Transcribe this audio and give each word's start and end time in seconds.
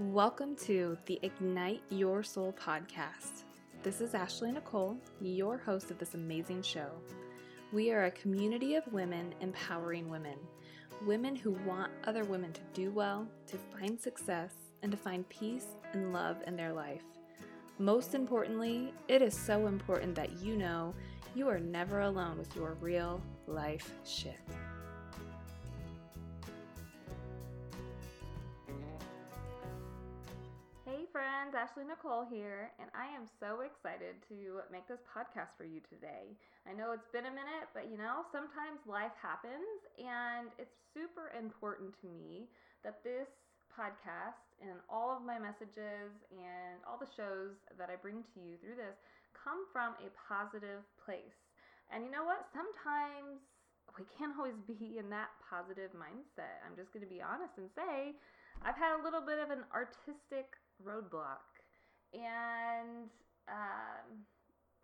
Welcome 0.00 0.54
to 0.58 0.96
the 1.06 1.18
Ignite 1.24 1.82
Your 1.90 2.22
Soul 2.22 2.54
podcast. 2.56 3.42
This 3.82 4.00
is 4.00 4.14
Ashley 4.14 4.52
Nicole, 4.52 4.96
your 5.20 5.58
host 5.58 5.90
of 5.90 5.98
this 5.98 6.14
amazing 6.14 6.62
show. 6.62 6.88
We 7.72 7.90
are 7.90 8.04
a 8.04 8.12
community 8.12 8.76
of 8.76 8.86
women 8.92 9.34
empowering 9.40 10.08
women, 10.08 10.38
women 11.04 11.34
who 11.34 11.50
want 11.66 11.90
other 12.04 12.22
women 12.22 12.52
to 12.52 12.60
do 12.74 12.92
well, 12.92 13.26
to 13.48 13.56
find 13.76 14.00
success, 14.00 14.54
and 14.84 14.92
to 14.92 14.96
find 14.96 15.28
peace 15.28 15.66
and 15.92 16.12
love 16.12 16.36
in 16.46 16.54
their 16.54 16.72
life. 16.72 17.02
Most 17.80 18.14
importantly, 18.14 18.94
it 19.08 19.20
is 19.20 19.36
so 19.36 19.66
important 19.66 20.14
that 20.14 20.38
you 20.38 20.54
know 20.54 20.94
you 21.34 21.48
are 21.48 21.58
never 21.58 22.02
alone 22.02 22.38
with 22.38 22.54
your 22.54 22.76
real 22.80 23.20
life 23.48 23.90
shit. 24.04 24.38
Ashley 31.58 31.82
Nicole 31.82 32.22
here, 32.22 32.70
and 32.78 32.86
I 32.94 33.10
am 33.10 33.26
so 33.26 33.66
excited 33.66 34.22
to 34.30 34.62
make 34.70 34.86
this 34.86 35.02
podcast 35.02 35.58
for 35.58 35.66
you 35.66 35.82
today. 35.90 36.38
I 36.62 36.70
know 36.70 36.94
it's 36.94 37.10
been 37.10 37.26
a 37.26 37.34
minute, 37.34 37.66
but 37.74 37.90
you 37.90 37.98
know, 37.98 38.22
sometimes 38.30 38.78
life 38.86 39.10
happens, 39.18 39.66
and 39.98 40.54
it's 40.54 40.78
super 40.94 41.34
important 41.34 41.98
to 41.98 42.06
me 42.06 42.46
that 42.86 43.02
this 43.02 43.26
podcast 43.74 44.38
and 44.62 44.78
all 44.86 45.10
of 45.10 45.26
my 45.26 45.34
messages 45.34 46.14
and 46.30 46.78
all 46.86 46.94
the 46.94 47.10
shows 47.10 47.58
that 47.74 47.90
I 47.90 47.98
bring 47.98 48.22
to 48.22 48.38
you 48.38 48.54
through 48.62 48.78
this 48.78 48.94
come 49.34 49.66
from 49.74 49.98
a 49.98 50.14
positive 50.14 50.86
place. 51.02 51.42
And 51.90 52.06
you 52.06 52.14
know 52.14 52.22
what? 52.22 52.46
Sometimes 52.54 53.42
we 53.98 54.06
can't 54.14 54.30
always 54.38 54.62
be 54.62 55.02
in 55.02 55.10
that 55.10 55.34
positive 55.42 55.90
mindset. 55.98 56.62
I'm 56.62 56.78
just 56.78 56.94
going 56.94 57.02
to 57.02 57.10
be 57.10 57.18
honest 57.18 57.58
and 57.58 57.66
say 57.74 58.14
I've 58.62 58.78
had 58.78 58.94
a 58.94 59.02
little 59.02 59.26
bit 59.26 59.42
of 59.42 59.50
an 59.50 59.66
artistic 59.74 60.54
roadblock, 60.84 61.44
and 62.14 63.10
um, 63.48 64.24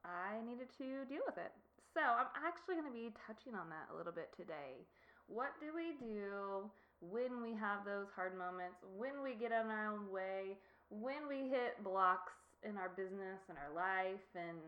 I 0.04 0.40
needed 0.44 0.68
to 0.78 1.04
deal 1.08 1.24
with 1.26 1.38
it. 1.38 1.52
So 1.94 2.02
I'm 2.02 2.30
actually 2.42 2.74
going 2.74 2.90
to 2.90 2.96
be 2.96 3.14
touching 3.26 3.54
on 3.54 3.70
that 3.70 3.86
a 3.92 3.96
little 3.96 4.12
bit 4.12 4.34
today. 4.36 4.82
What 5.26 5.54
do 5.62 5.70
we 5.70 5.94
do 5.96 6.68
when 7.00 7.40
we 7.40 7.54
have 7.56 7.86
those 7.86 8.10
hard 8.14 8.36
moments, 8.36 8.82
when 8.98 9.22
we 9.22 9.34
get 9.38 9.52
in 9.52 9.70
our 9.70 9.94
own 9.94 10.10
way, 10.10 10.58
when 10.90 11.28
we 11.28 11.48
hit 11.48 11.78
blocks 11.82 12.34
in 12.66 12.76
our 12.76 12.90
business 12.96 13.40
and 13.48 13.56
our 13.56 13.72
life 13.72 14.26
and 14.34 14.58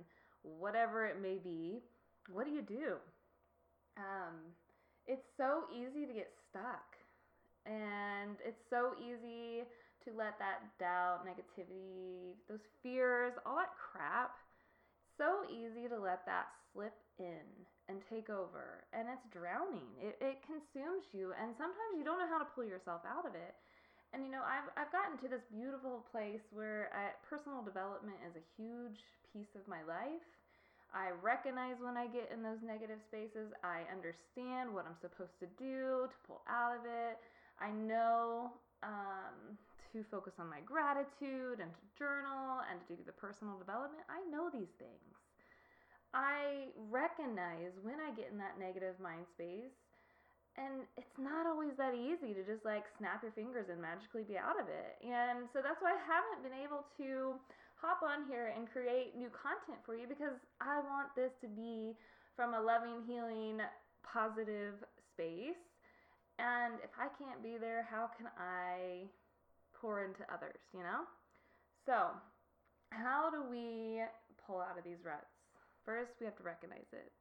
whatever 0.42 1.04
it 1.06 1.20
may 1.20 1.38
be? 1.42 1.82
What 2.30 2.46
do 2.46 2.52
you 2.52 2.62
do? 2.62 2.96
Um, 3.98 4.54
it's 5.06 5.26
so 5.36 5.64
easy 5.72 6.06
to 6.06 6.12
get 6.12 6.30
stuck, 6.50 6.96
and 7.64 8.36
it's 8.44 8.62
so 8.68 8.92
easy 9.00 9.64
to 10.06 10.14
let 10.14 10.38
that 10.38 10.62
doubt, 10.78 11.26
negativity, 11.26 12.38
those 12.46 12.62
fears, 12.82 13.34
all 13.42 13.58
that 13.58 13.74
crap, 13.74 14.38
so 15.18 15.42
easy 15.50 15.90
to 15.90 15.98
let 15.98 16.22
that 16.30 16.46
slip 16.70 16.94
in 17.18 17.42
and 17.90 17.98
take 18.06 18.30
over. 18.30 18.86
And 18.94 19.10
it's 19.10 19.26
drowning. 19.34 19.90
It, 19.98 20.14
it 20.22 20.46
consumes 20.46 21.10
you. 21.10 21.34
And 21.34 21.54
sometimes 21.58 21.98
you 21.98 22.06
don't 22.06 22.22
know 22.22 22.30
how 22.30 22.38
to 22.38 22.48
pull 22.54 22.66
yourself 22.66 23.02
out 23.02 23.26
of 23.26 23.34
it. 23.34 23.54
And 24.14 24.22
you 24.22 24.30
know, 24.30 24.46
I've, 24.46 24.70
I've 24.78 24.92
gotten 24.94 25.18
to 25.24 25.28
this 25.28 25.42
beautiful 25.50 26.06
place 26.14 26.44
where 26.54 26.88
I, 26.94 27.16
personal 27.26 27.66
development 27.66 28.16
is 28.22 28.38
a 28.38 28.44
huge 28.54 29.02
piece 29.34 29.50
of 29.58 29.66
my 29.66 29.82
life. 29.82 30.24
I 30.94 31.12
recognize 31.18 31.76
when 31.82 31.98
I 31.98 32.06
get 32.06 32.30
in 32.30 32.40
those 32.40 32.62
negative 32.62 33.02
spaces. 33.10 33.50
I 33.66 33.82
understand 33.90 34.70
what 34.70 34.86
I'm 34.86 34.96
supposed 35.02 35.34
to 35.42 35.48
do 35.58 36.06
to 36.06 36.16
pull 36.24 36.46
out 36.46 36.78
of 36.78 36.86
it. 36.86 37.18
I 37.58 37.74
know 37.74 38.54
um, 38.86 39.58
to 39.96 40.04
focus 40.12 40.36
on 40.36 40.52
my 40.52 40.60
gratitude 40.60 41.64
and 41.64 41.72
to 41.72 41.84
journal 41.96 42.60
and 42.68 42.76
to 42.84 42.92
do 42.92 43.00
the 43.08 43.16
personal 43.16 43.56
development. 43.56 44.04
I 44.12 44.20
know 44.28 44.52
these 44.52 44.72
things. 44.76 45.16
I 46.12 46.68
recognize 46.76 47.72
when 47.80 47.96
I 48.00 48.12
get 48.12 48.28
in 48.28 48.36
that 48.38 48.60
negative 48.60 49.00
mind 49.00 49.24
space, 49.32 49.72
and 50.56 50.84
it's 50.96 51.16
not 51.20 51.44
always 51.44 51.76
that 51.76 51.92
easy 51.92 52.32
to 52.32 52.44
just 52.44 52.64
like 52.64 52.88
snap 52.96 53.20
your 53.24 53.32
fingers 53.32 53.68
and 53.72 53.80
magically 53.80 54.24
be 54.24 54.36
out 54.36 54.56
of 54.60 54.68
it. 54.68 55.00
And 55.04 55.48
so 55.52 55.60
that's 55.60 55.80
why 55.80 55.96
I 55.96 56.00
haven't 56.04 56.44
been 56.44 56.56
able 56.56 56.84
to 57.00 57.36
hop 57.76 58.00
on 58.04 58.24
here 58.28 58.52
and 58.56 58.64
create 58.68 59.16
new 59.16 59.28
content 59.32 59.80
for 59.84 59.92
you 59.96 60.08
because 60.08 60.36
I 60.60 60.80
want 60.80 61.12
this 61.12 61.32
to 61.44 61.48
be 61.48 61.96
from 62.32 62.56
a 62.56 62.60
loving, 62.60 63.04
healing, 63.04 63.60
positive 64.00 64.80
space 65.12 65.60
and 66.38 66.76
if 66.84 66.92
I 67.00 67.08
can't 67.16 67.40
be 67.40 67.56
there, 67.56 67.88
how 67.88 68.10
can 68.12 68.28
I 68.36 69.08
pour 69.80 70.04
into 70.04 70.22
others, 70.32 70.60
you 70.74 70.80
know? 70.80 71.04
So, 71.84 72.10
how 72.90 73.30
do 73.30 73.42
we 73.48 74.02
pull 74.46 74.60
out 74.60 74.78
of 74.78 74.84
these 74.84 75.04
ruts? 75.04 75.30
First, 75.84 76.18
we 76.18 76.26
have 76.26 76.36
to 76.36 76.42
recognize 76.42 76.90
it. 76.92 77.12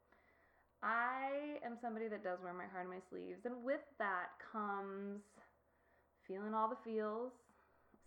I 0.81 1.57
am 1.65 1.77
somebody 1.81 2.07
that 2.09 2.23
does 2.23 2.39
wear 2.43 2.53
my 2.53 2.69
heart 2.69 2.85
on 2.85 2.91
my 2.91 3.01
sleeves, 3.09 3.45
and 3.45 3.63
with 3.63 3.85
that 3.97 4.37
comes 4.51 5.21
feeling 6.27 6.53
all 6.53 6.69
the 6.69 6.81
feels. 6.83 7.31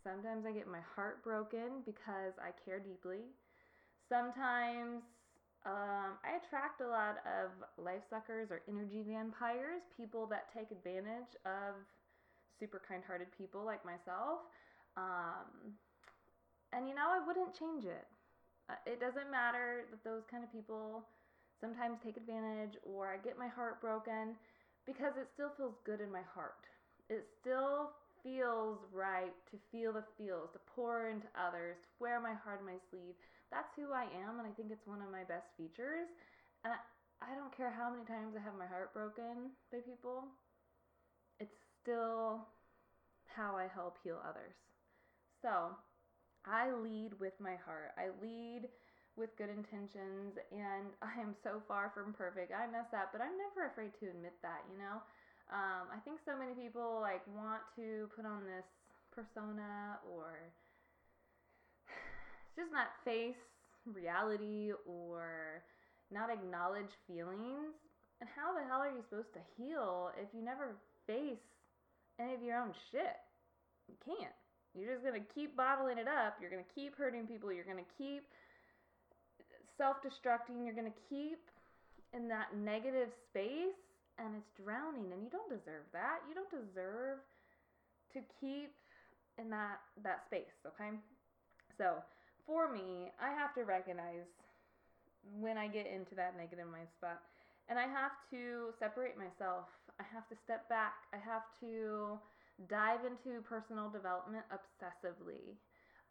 Sometimes 0.03 0.47
I 0.47 0.53
get 0.53 0.66
my 0.66 0.82
heart 0.94 1.22
broken 1.25 1.82
because 1.84 2.34
I 2.38 2.50
care 2.64 2.78
deeply. 2.78 3.26
Sometimes 4.08 5.03
um, 5.66 6.16
I 6.22 6.38
attract 6.38 6.81
a 6.81 6.88
lot 6.88 7.19
of 7.26 7.50
life 7.76 8.06
suckers 8.08 8.48
or 8.50 8.62
energy 8.69 9.03
vampires, 9.06 9.82
people 9.97 10.26
that 10.31 10.47
take 10.54 10.70
advantage 10.70 11.34
of 11.44 11.75
super 12.60 12.80
kind 12.86 13.02
hearted 13.06 13.28
people 13.36 13.64
like 13.64 13.84
myself. 13.84 14.46
Um, 14.96 15.78
and 16.72 16.88
you 16.88 16.94
know, 16.94 17.08
I 17.08 17.24
wouldn't 17.24 17.56
change 17.56 17.84
it. 17.84 18.06
Uh, 18.69 18.76
it 18.84 19.00
doesn't 19.00 19.30
matter 19.30 19.88
that 19.91 20.04
those 20.04 20.22
kind 20.30 20.44
of 20.44 20.52
people 20.52 21.06
sometimes 21.60 21.98
take 22.04 22.16
advantage 22.16 22.76
or 22.84 23.08
I 23.08 23.16
get 23.19 23.38
my 23.38 23.48
heart 23.48 23.80
broken 23.80 24.36
because 24.86 25.16
it 25.16 25.28
still 25.32 25.50
feels 25.56 25.74
good 25.84 26.00
in 26.00 26.12
my 26.12 26.24
heart. 26.34 26.69
It 27.08 27.24
still 27.41 27.96
feels 28.22 28.78
right 28.92 29.32
to 29.50 29.56
feel 29.72 29.92
the 29.92 30.04
feels, 30.19 30.52
to 30.52 30.60
pour 30.75 31.08
into 31.08 31.26
others, 31.38 31.80
to 31.80 31.88
wear 32.00 32.20
my 32.20 32.34
heart 32.34 32.60
on 32.60 32.66
my 32.66 32.80
sleeve 32.90 33.16
that's 33.50 33.72
who 33.76 33.92
I 33.92 34.04
am, 34.25 34.36
and 34.38 34.46
I 34.46 34.52
think 34.52 34.69
it's 34.69 34.84
one 34.86 35.00
of 35.00 35.08
my 35.08 35.25
best 35.25 35.48
features. 35.56 36.08
And 36.64 36.72
I, 36.76 36.80
I 37.25 37.32
don't 37.32 37.52
care 37.52 37.72
how 37.72 37.88
many 37.88 38.04
times 38.04 38.36
I 38.36 38.44
have 38.44 38.56
my 38.60 38.69
heart 38.69 38.92
broken 38.92 39.56
by 39.72 39.80
people, 39.80 40.28
still 41.88 42.44
how 43.34 43.56
I 43.56 43.65
help 43.72 43.97
heal 44.04 44.21
others. 44.21 44.53
So 45.41 45.72
I 46.44 46.72
lead 46.72 47.16
with 47.19 47.32
my 47.41 47.56
heart. 47.65 47.97
I 47.97 48.12
lead 48.21 48.69
with 49.16 49.32
good 49.38 49.49
intentions, 49.49 50.37
and 50.53 50.93
I 51.03 51.16
am 51.21 51.32
so 51.43 51.62
far 51.66 51.91
from 51.97 52.12
perfect. 52.12 52.53
I 52.53 52.69
mess 52.71 52.93
up, 52.93 53.09
but 53.12 53.25
I'm 53.25 53.41
never 53.41 53.72
afraid 53.72 53.97
to 54.00 54.12
admit 54.12 54.37
that, 54.43 54.69
you 54.71 54.76
know? 54.76 55.00
Um, 55.49 55.88
I 55.88 55.97
think 56.04 56.21
so 56.28 56.37
many 56.37 56.53
people 56.53 57.00
like 57.00 57.25
want 57.32 57.65
to 57.81 58.12
put 58.12 58.28
on 58.28 58.44
this 58.44 58.69
persona 59.09 59.97
or 60.05 60.53
just 62.56 62.69
not 62.69 62.93
face 63.00 63.41
reality 63.88 64.76
or 64.84 65.65
not 66.12 66.28
acknowledge 66.28 66.93
feelings. 67.09 67.72
And 68.20 68.28
how 68.28 68.53
the 68.53 68.66
hell 68.69 68.84
are 68.84 68.93
you 68.93 69.00
supposed 69.09 69.32
to 69.32 69.41
heal 69.56 70.10
if 70.20 70.28
you 70.37 70.44
never 70.44 70.76
face 71.06 71.41
any 72.19 72.34
of 72.34 72.43
your 72.43 72.59
own 72.59 72.73
shit? 72.91 73.17
You 73.89 73.97
can't. 74.05 74.34
You're 74.75 74.95
just 74.95 75.03
going 75.03 75.19
to 75.19 75.27
keep 75.34 75.56
bottling 75.56 75.99
it 75.99 76.06
up. 76.06 76.37
You're 76.41 76.51
going 76.51 76.62
to 76.62 76.75
keep 76.75 76.97
hurting 76.97 77.27
people. 77.27 77.53
You're 77.53 77.67
going 77.67 77.83
to 77.83 77.93
keep 77.97 78.23
self 79.77 79.99
destructing. 80.05 80.65
You're 80.65 80.77
going 80.77 80.91
to 80.91 81.01
keep 81.09 81.41
in 82.12 82.29
that 82.29 82.55
negative 82.56 83.09
space 83.31 83.79
and 84.19 84.34
it's 84.34 84.51
drowning 84.59 85.12
and 85.12 85.23
you 85.23 85.31
don't 85.31 85.49
deserve 85.49 85.87
that. 85.93 86.21
You 86.29 86.34
don't 86.34 86.51
deserve 86.51 87.23
to 88.12 88.21
keep 88.41 88.75
in 89.39 89.50
that 89.50 89.79
that 90.03 90.26
space, 90.26 90.53
okay? 90.67 90.91
So, 91.76 92.03
for 92.47 92.73
me, 92.73 93.12
I 93.23 93.31
have 93.31 93.55
to 93.55 93.62
recognize 93.62 94.26
when 95.38 95.56
I 95.56 95.69
get 95.69 95.87
into 95.87 96.14
that 96.17 96.35
negative 96.37 96.67
mind 96.67 96.88
spot. 96.97 97.23
And 97.69 97.79
I 97.79 97.85
have 97.85 98.17
to 98.32 98.73
separate 98.81 99.20
myself. 99.20 99.69
I 100.00 100.05
have 100.09 100.25
to 100.32 100.37
step 100.44 100.69
back. 100.69 101.05
I 101.12 101.20
have 101.20 101.44
to 101.61 102.17
dive 102.67 103.05
into 103.05 103.44
personal 103.44 103.93
development 103.93 104.44
obsessively. 104.49 105.55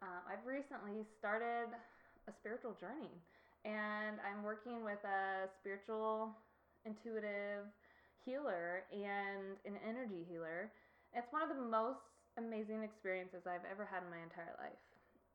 Uh, 0.00 0.22
I've 0.30 0.46
recently 0.46 1.02
started 1.18 1.74
a 2.30 2.32
spiritual 2.38 2.78
journey, 2.78 3.10
and 3.66 4.22
I'm 4.22 4.46
working 4.46 4.86
with 4.86 5.02
a 5.02 5.50
spiritual, 5.58 6.30
intuitive 6.86 7.66
healer 8.22 8.86
and 8.94 9.58
an 9.66 9.76
energy 9.82 10.22
healer. 10.30 10.70
It's 11.10 11.26
one 11.34 11.42
of 11.42 11.50
the 11.50 11.58
most 11.58 12.06
amazing 12.38 12.86
experiences 12.86 13.50
I've 13.50 13.66
ever 13.66 13.82
had 13.82 14.06
in 14.06 14.10
my 14.14 14.22
entire 14.22 14.54
life. 14.62 14.78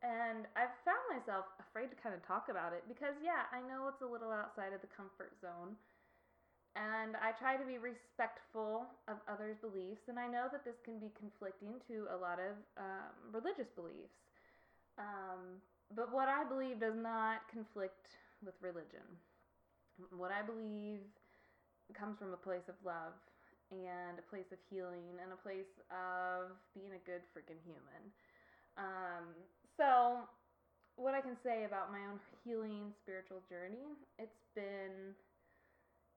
And 0.03 0.47
I've 0.55 0.71
found 0.87 1.03
myself 1.11 1.47
afraid 1.59 1.91
to 1.91 1.97
kind 1.99 2.15
of 2.15 2.23
talk 2.23 2.47
about 2.47 2.71
it 2.71 2.83
because, 2.87 3.15
yeah, 3.23 3.47
I 3.51 3.63
know 3.63 3.87
it's 3.87 4.03
a 4.03 4.07
little 4.07 4.31
outside 4.31 4.75
of 4.75 4.83
the 4.83 4.91
comfort 4.91 5.35
zone. 5.39 5.75
And 6.75 7.13
I 7.21 7.37
try 7.37 7.55
to 7.55 7.65
be 7.65 7.77
respectful 7.77 8.89
of 9.05 9.21
others' 9.29 9.61
beliefs. 9.61 10.09
And 10.09 10.17
I 10.17 10.25
know 10.25 10.49
that 10.49 10.65
this 10.65 10.81
can 10.81 10.97
be 10.97 11.13
conflicting 11.13 11.77
to 11.87 12.09
a 12.09 12.17
lot 12.17 12.41
of 12.41 12.57
um, 12.81 13.13
religious 13.29 13.69
beliefs. 13.77 14.17
Um, 14.97 15.61
but 15.93 16.09
what 16.09 16.27
I 16.27 16.43
believe 16.43 16.81
does 16.81 16.97
not 16.97 17.45
conflict 17.45 18.09
with 18.41 18.57
religion. 18.61 19.05
What 20.17 20.33
I 20.33 20.41
believe 20.41 21.05
comes 21.93 22.17
from 22.17 22.33
a 22.33 22.41
place 22.41 22.65
of 22.65 22.73
love 22.81 23.13
and 23.69 24.17
a 24.17 24.25
place 24.25 24.49
of 24.49 24.57
healing 24.69 25.21
and 25.21 25.29
a 25.29 25.39
place 25.45 25.69
of 25.93 26.57
being 26.73 26.97
a 26.97 27.01
good 27.05 27.21
freaking 27.33 27.61
human. 27.61 28.01
Um, 28.77 29.37
so, 29.77 30.25
what 30.97 31.13
I 31.13 31.21
can 31.21 31.37
say 31.45 31.65
about 31.65 31.93
my 31.93 32.01
own 32.09 32.17
healing 32.41 32.93
spiritual 33.01 33.41
journey, 33.49 33.93
it's 34.17 34.41
been 34.53 35.13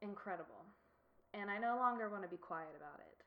incredible. 0.03 0.65
And 1.35 1.51
I 1.51 1.59
no 1.59 1.77
longer 1.77 2.09
want 2.09 2.23
to 2.23 2.33
be 2.33 2.41
quiet 2.41 2.73
about 2.77 3.01
it 3.01 3.19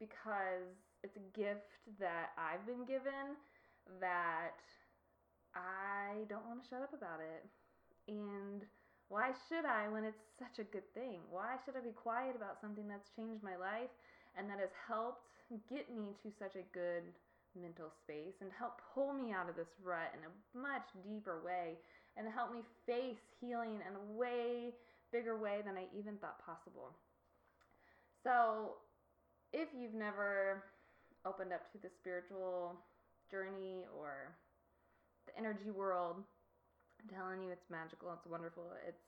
because 0.00 0.72
it's 1.02 1.16
a 1.16 1.26
gift 1.36 1.76
that 2.00 2.32
I've 2.38 2.64
been 2.66 2.86
given 2.86 3.36
that 4.00 4.58
I 5.54 6.24
don't 6.28 6.46
want 6.46 6.62
to 6.62 6.68
shut 6.68 6.82
up 6.82 6.94
about 6.94 7.20
it. 7.20 7.44
And 8.08 8.64
why 9.08 9.32
should 9.48 9.64
I 9.64 9.88
when 9.88 10.04
it's 10.04 10.24
such 10.38 10.60
a 10.60 10.68
good 10.68 10.86
thing? 10.94 11.20
Why 11.28 11.56
should 11.64 11.76
I 11.76 11.84
be 11.84 11.96
quiet 11.96 12.36
about 12.36 12.60
something 12.60 12.88
that's 12.88 13.08
changed 13.16 13.42
my 13.42 13.56
life 13.56 13.92
and 14.36 14.48
that 14.48 14.60
has 14.60 14.72
helped 14.88 15.28
get 15.68 15.88
me 15.88 16.12
to 16.22 16.28
such 16.38 16.56
a 16.56 16.68
good 16.76 17.08
mental 17.56 17.88
space 18.04 18.36
and 18.40 18.52
help 18.52 18.80
pull 18.94 19.12
me 19.12 19.32
out 19.32 19.48
of 19.48 19.56
this 19.56 19.72
rut 19.82 20.12
in 20.12 20.22
a 20.28 20.32
much 20.52 20.84
deeper 21.02 21.40
way 21.44 21.80
and 22.16 22.28
help 22.28 22.52
me 22.52 22.60
face 22.84 23.24
healing 23.40 23.80
in 23.80 23.94
a 23.96 24.04
way 24.12 24.74
bigger 25.12 25.38
way 25.38 25.60
than 25.64 25.76
I 25.76 25.86
even 25.96 26.16
thought 26.16 26.44
possible. 26.44 26.90
So, 28.22 28.76
if 29.52 29.68
you've 29.72 29.94
never 29.94 30.64
opened 31.24 31.52
up 31.52 31.70
to 31.72 31.78
the 31.78 31.88
spiritual 31.88 32.76
journey 33.30 33.84
or 33.96 34.36
the 35.26 35.38
energy 35.38 35.70
world, 35.70 36.16
I'm 37.00 37.08
telling 37.08 37.42
you, 37.42 37.50
it's 37.50 37.70
magical. 37.70 38.12
It's 38.12 38.26
wonderful. 38.26 38.74
It's 38.86 39.04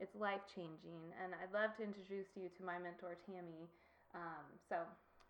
it's 0.00 0.16
life 0.16 0.40
changing, 0.56 1.12
and 1.20 1.36
I'd 1.36 1.52
love 1.52 1.76
to 1.76 1.84
introduce 1.84 2.32
you 2.32 2.48
to 2.56 2.64
my 2.64 2.80
mentor 2.80 3.20
Tammy. 3.28 3.68
Um, 4.16 4.48
so 4.64 4.80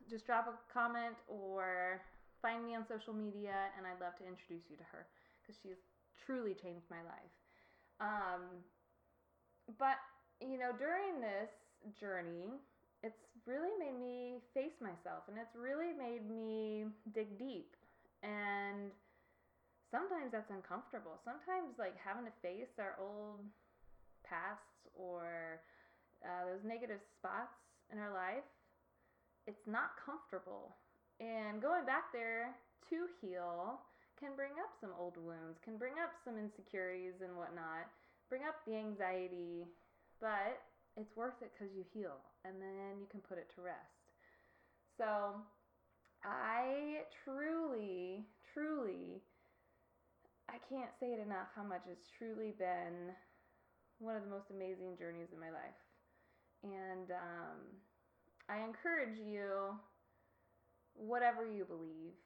just 0.07 0.31
drop 0.31 0.47
a 0.47 0.55
comment 0.71 1.19
or 1.27 1.99
find 2.41 2.63
me 2.63 2.79
on 2.79 2.87
social 2.87 3.11
media, 3.13 3.75
and 3.75 3.83
I'd 3.83 3.99
love 3.99 4.15
to 4.23 4.25
introduce 4.25 4.71
you 4.71 4.79
to 4.79 4.87
her 4.95 5.11
because 5.43 5.59
she's 5.59 5.83
truly 6.15 6.55
changed 6.55 6.87
my 6.87 7.03
life. 7.03 7.35
Um, 7.99 8.63
but 9.81 9.97
you 10.41 10.61
know, 10.61 10.77
during 10.77 11.21
this 11.21 11.51
journey, 11.99 12.61
it's 13.03 13.25
really 13.49 13.73
made 13.81 13.97
me 13.99 14.45
face 14.53 14.77
myself, 14.81 15.25
and 15.29 15.41
it's 15.41 15.57
really 15.57 15.97
made 15.97 16.29
me 16.29 16.85
dig 17.17 17.41
deep 17.41 17.75
and 18.23 18.93
sometimes 19.89 20.33
that's 20.33 20.53
uncomfortable. 20.53 21.17
Sometimes 21.25 21.77
like 21.81 21.97
having 21.97 22.29
to 22.29 22.35
face 22.45 22.73
our 22.77 22.97
old 23.01 23.41
pasts 24.25 24.85
or 24.93 25.61
uh, 26.21 26.53
those 26.53 26.65
negative 26.65 27.01
spots 27.17 27.57
in 27.89 27.99
our 27.99 28.13
life, 28.13 28.45
it's 29.49 29.65
not 29.65 29.97
comfortable. 29.97 30.77
And 31.19 31.61
going 31.61 31.85
back 31.85 32.13
there 32.13 32.57
to 32.93 33.09
heal 33.21 33.81
can 34.21 34.37
bring 34.37 34.53
up 34.61 34.73
some 34.81 34.93
old 35.01 35.17
wounds, 35.17 35.57
can 35.65 35.81
bring 35.81 35.97
up 35.97 36.13
some 36.25 36.37
insecurities 36.37 37.25
and 37.25 37.33
whatnot, 37.41 37.89
bring 38.31 38.43
up 38.49 38.63
the 38.65 38.77
anxiety, 38.77 39.67
but 40.21 40.63
it's 40.97 41.15
worth 41.17 41.43
it 41.43 41.51
because 41.53 41.75
you 41.75 41.85
heal 41.93 42.17
and 42.45 42.55
then 42.63 43.03
you 43.03 43.07
can 43.11 43.21
put 43.21 43.37
it 43.37 43.51
to 43.57 43.61
rest. 43.61 44.07
So 44.97 45.35
I 46.25 47.05
truly, 47.25 48.25
truly 48.55 49.21
I 50.51 50.59
can't 50.67 50.91
say 50.99 51.15
it 51.15 51.23
enough 51.23 51.47
how 51.55 51.63
much 51.63 51.87
it's 51.87 52.11
truly 52.19 52.55
been 52.59 53.15
one 53.99 54.17
of 54.17 54.23
the 54.25 54.31
most 54.31 54.51
amazing 54.51 54.99
journeys 54.99 55.31
in 55.33 55.39
my 55.39 55.55
life. 55.55 55.79
And 56.65 57.15
um, 57.15 57.59
I 58.49 58.67
encourage 58.67 59.17
you, 59.23 59.79
whatever 60.95 61.47
you 61.47 61.65
believe, 61.65 62.19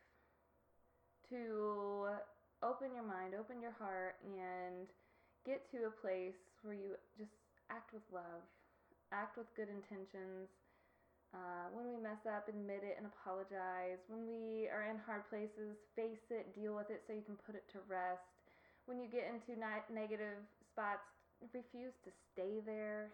to 1.28 2.16
open 2.62 2.96
your 2.96 3.04
mind, 3.04 3.36
open 3.38 3.60
your 3.60 3.76
heart, 3.76 4.16
and 4.24 4.88
get 5.44 5.64
to 5.72 5.86
a 5.86 5.94
place 6.00 6.36
where 6.64 6.74
you 6.74 6.96
just 7.16 7.36
act 7.70 7.92
with 7.92 8.04
love, 8.12 8.42
act 9.12 9.36
with 9.36 9.48
good 9.56 9.68
intentions, 9.68 10.48
uh, 11.34 11.66
when 11.74 11.90
we 11.90 11.98
mess 11.98 12.22
up, 12.30 12.46
admit 12.46 12.86
it 12.86 12.94
and 12.94 13.10
apologize. 13.10 13.98
When 14.06 14.22
we 14.30 14.70
are 14.70 14.86
in 14.86 15.02
hard 15.02 15.26
places, 15.26 15.74
face 15.98 16.30
it, 16.30 16.54
deal 16.54 16.78
with 16.78 16.94
it 16.94 17.02
so 17.02 17.10
you 17.10 17.26
can 17.26 17.34
put 17.42 17.58
it 17.58 17.66
to 17.74 17.82
rest. 17.90 18.22
When 18.86 19.02
you 19.02 19.10
get 19.10 19.26
into 19.26 19.58
ni- 19.58 19.90
negative 19.90 20.38
spots, 20.70 21.10
refuse 21.50 21.98
to 22.06 22.14
stay 22.30 22.62
there. 22.62 23.10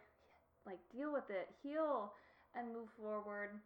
Like, 0.68 0.84
deal 0.92 1.08
with 1.08 1.32
it, 1.32 1.48
heal, 1.64 2.12
and 2.52 2.68
move 2.68 2.92
forward. 3.00 3.56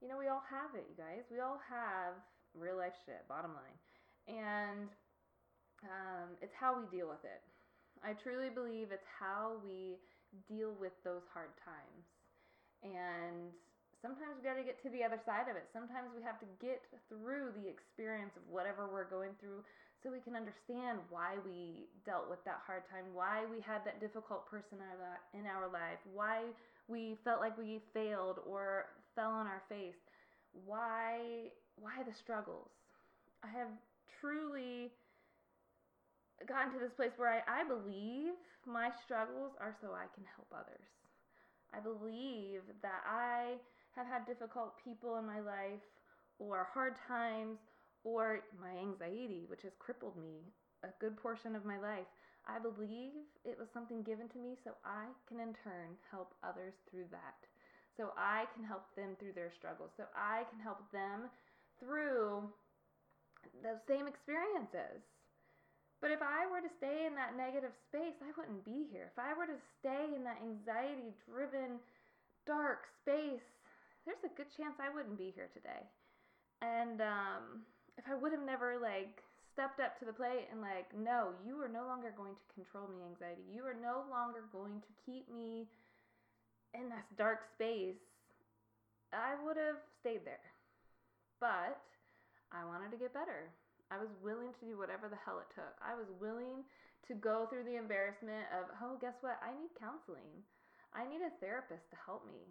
You 0.00 0.08
know, 0.08 0.16
we 0.16 0.32
all 0.32 0.42
have 0.48 0.72
it, 0.72 0.88
you 0.88 0.96
guys. 0.96 1.28
We 1.28 1.44
all 1.44 1.60
have 1.68 2.16
real 2.56 2.80
life 2.80 2.96
shit, 3.04 3.28
bottom 3.28 3.52
line. 3.52 3.76
And 4.32 4.88
um, 5.84 6.40
it's 6.40 6.56
how 6.56 6.72
we 6.72 6.88
deal 6.88 7.12
with 7.12 7.20
it. 7.28 7.44
I 8.00 8.16
truly 8.16 8.48
believe 8.48 8.92
it's 8.92 9.06
how 9.06 9.60
we 9.64 10.00
deal 10.48 10.72
with 10.80 10.96
those 11.04 11.24
hard 11.32 11.52
times. 11.60 12.04
And 12.80 13.52
sometimes 14.00 14.40
we 14.40 14.42
got 14.46 14.56
to 14.56 14.64
get 14.64 14.80
to 14.82 14.90
the 14.90 15.04
other 15.04 15.20
side 15.28 15.52
of 15.52 15.56
it. 15.56 15.68
Sometimes 15.72 16.08
we 16.16 16.24
have 16.24 16.40
to 16.40 16.48
get 16.60 16.80
through 17.12 17.52
the 17.60 17.68
experience 17.68 18.32
of 18.36 18.44
whatever 18.48 18.88
we're 18.88 19.08
going 19.08 19.36
through 19.36 19.60
so 20.00 20.08
we 20.08 20.24
can 20.24 20.32
understand 20.32 20.96
why 21.12 21.36
we 21.44 21.92
dealt 22.08 22.24
with 22.32 22.40
that 22.48 22.64
hard 22.64 22.88
time, 22.88 23.04
why 23.12 23.44
we 23.52 23.60
had 23.60 23.84
that 23.84 24.00
difficult 24.00 24.48
person 24.48 24.80
in 25.36 25.44
our 25.44 25.68
life, 25.68 26.00
why 26.08 26.48
we 26.88 27.20
felt 27.22 27.40
like 27.44 27.56
we 27.60 27.84
failed 27.92 28.40
or 28.48 28.88
fell 29.14 29.30
on 29.30 29.46
our 29.46 29.62
face, 29.68 30.00
why 30.64 31.52
why 31.76 32.02
the 32.04 32.12
struggles. 32.12 32.68
I 33.44 33.48
have 33.48 33.68
truly 34.20 34.92
gotten 36.46 36.72
to 36.72 36.78
this 36.78 36.92
place 36.92 37.12
where 37.16 37.42
I, 37.46 37.62
I 37.62 37.64
believe 37.64 38.32
my 38.66 38.90
struggles 39.04 39.52
are 39.60 39.74
so 39.80 39.92
I 39.92 40.06
can 40.14 40.24
help 40.24 40.48
others. 40.52 40.88
I 41.74 41.80
believe 41.80 42.62
that 42.82 43.02
I 43.06 43.60
have 43.92 44.06
had 44.06 44.26
difficult 44.26 44.74
people 44.82 45.16
in 45.18 45.26
my 45.26 45.40
life 45.40 45.84
or 46.38 46.68
hard 46.72 46.94
times 47.06 47.58
or 48.04 48.40
my 48.60 48.72
anxiety, 48.80 49.44
which 49.46 49.62
has 49.62 49.72
crippled 49.78 50.16
me 50.16 50.40
a 50.82 50.88
good 51.00 51.16
portion 51.16 51.54
of 51.54 51.64
my 51.64 51.78
life. 51.78 52.08
I 52.48 52.58
believe 52.58 53.12
it 53.44 53.58
was 53.58 53.68
something 53.72 54.02
given 54.02 54.28
to 54.30 54.38
me 54.38 54.56
so 54.64 54.72
I 54.84 55.12
can 55.28 55.40
in 55.40 55.52
turn 55.62 55.94
help 56.10 56.34
others 56.42 56.74
through 56.90 57.12
that. 57.12 57.36
So 57.96 58.10
I 58.16 58.46
can 58.54 58.64
help 58.64 58.88
them 58.96 59.14
through 59.18 59.34
their 59.34 59.52
struggles. 59.52 59.90
So 59.96 60.04
I 60.16 60.48
can 60.48 60.58
help 60.58 60.80
them 60.90 61.28
through 61.78 62.48
those 63.62 63.84
same 63.86 64.08
experiences. 64.08 65.04
But 66.00 66.10
if 66.10 66.24
I 66.24 66.48
were 66.48 66.64
to 66.64 66.72
stay 66.80 67.04
in 67.04 67.14
that 67.20 67.36
negative 67.36 67.76
space, 67.92 68.16
I 68.24 68.32
wouldn't 68.32 68.64
be 68.64 68.88
here. 68.88 69.12
If 69.12 69.20
I 69.20 69.36
were 69.36 69.44
to 69.44 69.60
stay 69.80 70.16
in 70.16 70.24
that 70.24 70.40
anxiety 70.40 71.12
driven, 71.28 71.76
dark 72.48 72.88
space, 73.04 73.44
there's 74.08 74.24
a 74.24 74.32
good 74.32 74.48
chance 74.56 74.80
I 74.80 74.88
wouldn't 74.88 75.20
be 75.20 75.28
here 75.36 75.52
today. 75.52 75.84
And 76.64 77.04
um, 77.04 77.68
if 78.00 78.08
I 78.08 78.16
would 78.16 78.32
have 78.32 78.44
never 78.44 78.80
like 78.80 79.20
stepped 79.52 79.76
up 79.76 80.00
to 80.00 80.08
the 80.08 80.16
plate 80.16 80.48
and 80.48 80.64
like, 80.64 80.88
no, 80.96 81.36
you 81.44 81.60
are 81.60 81.68
no 81.68 81.84
longer 81.84 82.16
going 82.16 82.32
to 82.32 82.46
control 82.56 82.88
me, 82.88 83.04
anxiety. 83.04 83.44
You 83.52 83.68
are 83.68 83.76
no 83.76 84.08
longer 84.08 84.48
going 84.48 84.80
to 84.80 84.92
keep 85.04 85.28
me 85.28 85.68
in 86.72 86.88
this 86.88 87.04
dark 87.20 87.44
space. 87.52 88.00
I 89.12 89.36
would 89.44 89.60
have 89.60 89.84
stayed 90.00 90.24
there. 90.24 90.48
But 91.40 91.76
I 92.52 92.64
wanted 92.64 92.90
to 92.92 92.96
get 92.96 93.12
better. 93.12 93.52
I 93.90 93.98
was 93.98 94.10
willing 94.22 94.54
to 94.54 94.64
do 94.64 94.78
whatever 94.78 95.10
the 95.10 95.18
hell 95.18 95.42
it 95.42 95.50
took. 95.50 95.74
I 95.82 95.98
was 95.98 96.06
willing 96.22 96.62
to 97.10 97.12
go 97.18 97.50
through 97.50 97.66
the 97.66 97.74
embarrassment 97.74 98.46
of, 98.54 98.70
oh, 98.78 98.94
guess 99.02 99.18
what? 99.20 99.42
I 99.42 99.50
need 99.50 99.74
counseling. 99.74 100.46
I 100.94 101.02
need 101.06 101.22
a 101.22 101.34
therapist 101.42 101.90
to 101.90 101.98
help 101.98 102.22
me. 102.26 102.46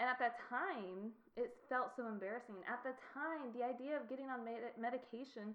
And 0.00 0.08
at 0.08 0.16
that 0.20 0.40
time, 0.48 1.12
it 1.36 1.52
felt 1.68 1.92
so 1.96 2.08
embarrassing. 2.08 2.64
At 2.64 2.80
the 2.80 2.96
time, 3.12 3.52
the 3.52 3.64
idea 3.64 4.00
of 4.00 4.08
getting 4.08 4.32
on 4.32 4.44
med- 4.44 4.76
medication 4.80 5.52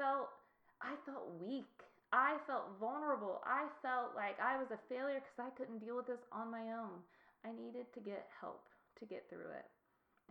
felt, 0.00 0.32
I 0.80 0.96
felt 1.04 1.28
weak. 1.36 1.68
I 2.08 2.40
felt 2.48 2.80
vulnerable. 2.80 3.44
I 3.44 3.68
felt 3.84 4.16
like 4.16 4.40
I 4.40 4.56
was 4.56 4.72
a 4.72 4.80
failure 4.88 5.20
because 5.20 5.40
I 5.40 5.52
couldn't 5.52 5.84
deal 5.84 6.00
with 6.00 6.08
this 6.08 6.24
on 6.32 6.48
my 6.48 6.72
own. 6.72 7.04
I 7.44 7.52
needed 7.52 7.92
to 7.92 8.00
get 8.00 8.32
help 8.40 8.64
to 9.00 9.04
get 9.04 9.28
through 9.28 9.52
it. 9.52 9.68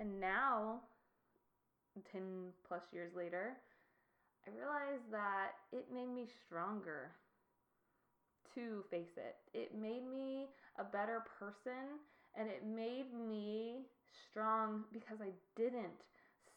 And 0.01 0.17
now, 0.19 0.81
10 2.11 2.49
plus 2.65 2.81
years 2.91 3.13
later, 3.13 3.61
I 4.47 4.51
realized 4.51 5.11
that 5.11 5.55
it 5.71 5.87
made 5.93 6.09
me 6.13 6.27
stronger 6.45 7.11
to 8.55 8.83
face 8.91 9.17
it. 9.17 9.35
It 9.53 9.75
made 9.75 10.03
me 10.09 10.47
a 10.77 10.83
better 10.83 11.23
person 11.39 11.99
And 12.35 12.49
it 12.49 12.65
made 12.65 13.13
me 13.13 13.85
strong 14.29 14.85
because 14.91 15.21
I 15.21 15.29
didn't 15.55 16.01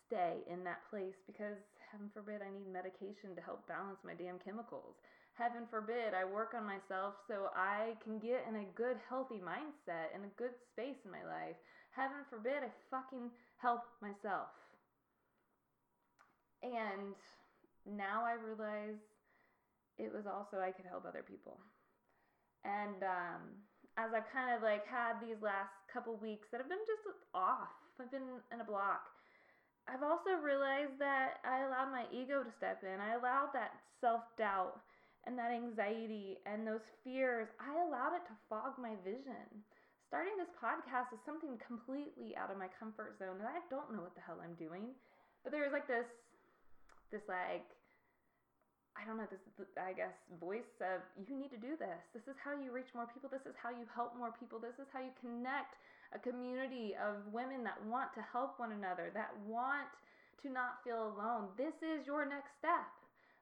stay 0.06 0.40
in 0.48 0.64
that 0.64 0.88
place 0.88 1.16
because 1.26 1.58
heaven 1.92 2.10
forbid 2.14 2.40
I 2.42 2.50
need 2.52 2.68
medication 2.72 3.36
to 3.36 3.42
help 3.42 3.66
balance 3.68 4.00
my 4.04 4.14
damn 4.14 4.38
chemicals. 4.38 4.96
Heaven 5.34 5.68
forbid 5.70 6.14
I 6.16 6.24
work 6.24 6.54
on 6.56 6.64
myself 6.64 7.14
so 7.28 7.52
I 7.54 7.96
can 8.02 8.18
get 8.18 8.46
in 8.48 8.56
a 8.56 8.70
good, 8.74 8.96
healthy 9.08 9.40
mindset 9.44 10.12
and 10.14 10.24
a 10.24 10.32
good 10.40 10.56
space 10.72 10.96
in 11.04 11.12
my 11.12 11.24
life. 11.28 11.56
Heaven 11.92 12.24
forbid 12.30 12.64
I 12.64 12.72
fucking 12.90 13.30
help 13.58 13.84
myself. 14.00 14.48
And 16.62 17.14
now 17.88 18.26
I 18.26 18.34
realize 18.34 18.98
it 19.96 20.12
was 20.12 20.26
also 20.26 20.58
I 20.60 20.74
could 20.74 20.86
help 20.86 21.06
other 21.06 21.24
people. 21.24 21.56
And 22.66 23.00
um, 23.06 23.42
as 23.96 24.12
I've 24.12 24.28
kind 24.34 24.52
of 24.52 24.60
like 24.60 24.84
had 24.84 25.22
these 25.22 25.40
last 25.40 25.72
couple 25.88 26.18
weeks 26.20 26.50
that 26.52 26.60
have 26.60 26.68
been 26.68 26.84
just 26.84 27.06
off, 27.32 27.72
I've 27.96 28.12
been 28.12 28.42
in 28.52 28.60
a 28.60 28.68
block. 28.68 29.08
I've 29.86 30.02
also 30.02 30.34
realized 30.42 30.98
that 30.98 31.38
I 31.46 31.62
allowed 31.62 31.94
my 31.94 32.04
ego 32.10 32.42
to 32.42 32.52
step 32.58 32.82
in. 32.82 32.98
I 32.98 33.14
allowed 33.14 33.54
that 33.54 33.78
self 34.02 34.26
doubt 34.36 34.82
and 35.24 35.38
that 35.38 35.54
anxiety 35.54 36.42
and 36.44 36.66
those 36.66 36.84
fears. 37.06 37.46
I 37.62 37.70
allowed 37.86 38.18
it 38.18 38.26
to 38.26 38.34
fog 38.50 38.76
my 38.76 38.98
vision. 39.06 39.46
Starting 40.10 40.38
this 40.38 40.50
podcast 40.54 41.10
is 41.14 41.22
something 41.26 41.58
completely 41.62 42.34
out 42.38 42.50
of 42.50 42.58
my 42.58 42.70
comfort 42.70 43.18
zone, 43.18 43.42
and 43.42 43.50
I 43.50 43.58
don't 43.70 43.90
know 43.90 44.02
what 44.06 44.14
the 44.14 44.22
hell 44.22 44.38
I'm 44.38 44.54
doing. 44.54 44.94
But 45.42 45.50
there's 45.50 45.74
like 45.74 45.90
this, 45.90 46.06
this 47.10 47.26
like 47.26 47.66
I 48.96 49.04
don't 49.04 49.20
know, 49.20 49.28
this, 49.28 49.44
I 49.76 49.92
guess, 49.92 50.16
voice 50.40 50.72
of 50.80 51.04
you 51.28 51.36
need 51.36 51.52
to 51.52 51.60
do 51.60 51.76
this. 51.76 52.00
This 52.16 52.24
is 52.26 52.36
how 52.40 52.56
you 52.56 52.72
reach 52.72 52.88
more 52.96 53.06
people. 53.06 53.28
This 53.28 53.44
is 53.44 53.52
how 53.60 53.68
you 53.68 53.84
help 53.92 54.16
more 54.16 54.32
people. 54.32 54.56
This 54.56 54.80
is 54.80 54.88
how 54.88 55.04
you 55.04 55.12
connect 55.20 55.76
a 56.16 56.18
community 56.18 56.96
of 56.96 57.20
women 57.28 57.60
that 57.68 57.76
want 57.84 58.16
to 58.16 58.22
help 58.24 58.56
one 58.56 58.72
another, 58.72 59.12
that 59.12 59.36
want 59.44 59.92
to 60.42 60.48
not 60.48 60.80
feel 60.80 61.12
alone. 61.12 61.52
This 61.60 61.76
is 61.84 62.08
your 62.08 62.24
next 62.24 62.56
step. 62.56 62.88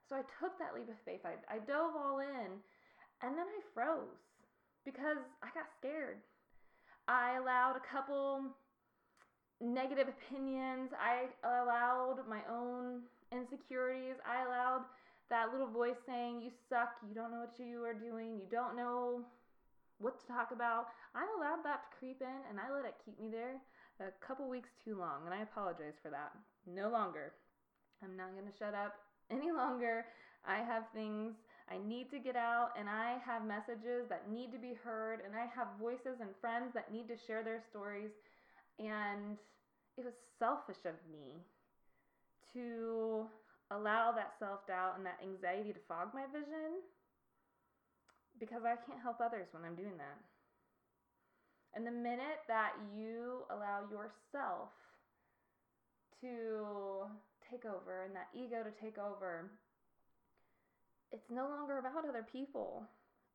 So 0.09 0.19
I 0.19 0.27
took 0.43 0.59
that 0.59 0.75
leap 0.75 0.91
of 0.91 0.99
faith. 1.07 1.23
I, 1.25 1.39
I 1.47 1.59
dove 1.63 1.95
all 1.97 2.19
in 2.19 2.61
and 3.23 3.39
then 3.39 3.47
I 3.47 3.61
froze 3.73 4.21
because 4.85 5.23
I 5.41 5.49
got 5.55 5.71
scared. 5.79 6.19
I 7.09 7.37
allowed 7.37 7.77
a 7.77 7.85
couple 7.89 8.53
negative 9.61 10.09
opinions. 10.09 10.91
I 10.97 11.31
allowed 11.47 12.25
my 12.29 12.41
own 12.51 13.03
insecurities. 13.33 14.17
I 14.27 14.45
allowed 14.45 14.85
that 15.31 15.53
little 15.53 15.69
voice 15.69 15.99
saying, 16.07 16.43
You 16.43 16.51
suck, 16.69 16.97
you 17.09 17.15
don't 17.15 17.31
know 17.31 17.41
what 17.41 17.59
you 17.59 17.85
are 17.85 17.95
doing, 17.95 18.39
you 18.39 18.47
don't 18.51 18.77
know 18.77 19.25
what 19.99 20.21
to 20.21 20.27
talk 20.27 20.51
about. 20.53 20.89
I 21.15 21.25
allowed 21.39 21.65
that 21.65 21.85
to 21.85 21.97
creep 21.99 22.21
in 22.21 22.39
and 22.51 22.59
I 22.59 22.75
let 22.75 22.85
it 22.85 22.95
keep 23.05 23.19
me 23.21 23.29
there 23.31 23.61
a 24.01 24.11
couple 24.25 24.49
weeks 24.49 24.71
too 24.85 24.99
long, 24.99 25.23
and 25.25 25.35
I 25.35 25.43
apologize 25.43 25.95
for 26.03 26.11
that. 26.11 26.33
No 26.67 26.89
longer. 26.89 27.33
I'm 28.03 28.17
not 28.17 28.35
going 28.35 28.51
to 28.51 28.59
shut 28.59 28.75
up 28.75 28.95
any 29.31 29.53
longer. 29.53 30.05
I 30.47 30.57
have 30.57 30.85
things 30.95 31.35
I 31.71 31.79
need 31.79 32.11
to 32.11 32.19
get 32.19 32.37
out, 32.37 32.71
and 32.79 32.89
I 32.89 33.17
have 33.25 33.47
messages 33.47 34.05
that 34.11 34.31
need 34.31 34.53
to 34.53 34.59
be 34.59 34.75
heard, 34.85 35.21
and 35.25 35.35
I 35.35 35.47
have 35.55 35.69
voices 35.81 36.21
and 36.21 36.31
friends 36.41 36.75
that 36.75 36.93
need 36.93 37.09
to 37.09 37.17
share 37.27 37.43
their 37.43 37.63
stories. 37.71 38.11
And 38.79 39.39
it 39.97 40.05
was 40.05 40.15
selfish 40.39 40.85
of 40.85 40.95
me 41.11 41.41
to 42.53 43.27
allow 43.71 44.13
that 44.13 44.35
self 44.39 44.67
doubt 44.67 44.97
and 44.97 45.07
that 45.07 45.21
anxiety 45.23 45.73
to 45.73 45.81
fog 45.89 46.13
my 46.13 46.27
vision 46.33 46.85
because 48.39 48.63
I 48.65 48.77
can't 48.87 49.01
help 49.03 49.21
others 49.21 49.49
when 49.53 49.65
I'm 49.65 49.77
doing 49.77 49.97
that. 49.99 50.19
And 51.75 51.87
the 51.87 51.95
minute 51.95 52.47
that 52.47 52.73
you 52.95 53.43
allow 53.51 53.83
yourself 53.91 54.71
to 56.21 57.11
take 57.51 57.65
over 57.65 58.05
and 58.07 58.15
that 58.15 58.31
ego 58.35 58.63
to 58.63 58.71
take 58.79 58.99
over, 58.99 59.51
it's 61.11 61.31
no 61.31 61.49
longer 61.49 61.79
about 61.79 62.09
other 62.09 62.27
people. 62.31 62.87